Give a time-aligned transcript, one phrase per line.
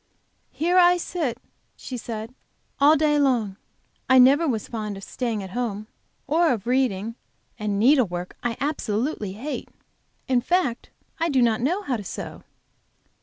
[0.49, 1.37] "Here I sit,"
[1.75, 2.33] she said,
[2.79, 3.57] "all day long.
[4.09, 5.85] I never was fond of staying at home,
[6.25, 7.13] or of reading,
[7.59, 9.69] and needlework I absolutely hate.
[10.27, 12.41] In fact, I do not know how to sew."